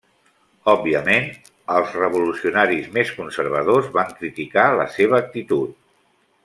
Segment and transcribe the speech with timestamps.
[0.71, 1.27] Òbviament,
[1.75, 5.81] els revolucionaris més conservadors van criticar la seva actitud.